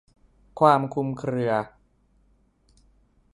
[0.59, 1.53] ความคลุมเครือ